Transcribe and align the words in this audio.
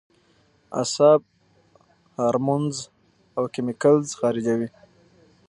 اعصاب 0.81 1.21
هارمونز 2.17 2.75
او 3.37 3.43
کېميکلز 3.53 4.07
خارجوي 4.19 4.67